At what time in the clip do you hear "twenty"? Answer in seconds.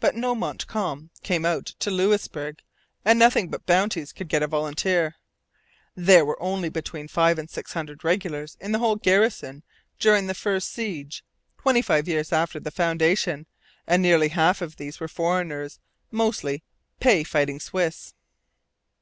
11.58-11.82